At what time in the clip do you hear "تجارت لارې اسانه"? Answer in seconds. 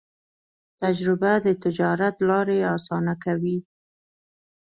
1.63-3.13